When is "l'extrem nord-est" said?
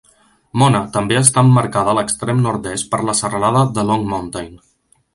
1.99-2.91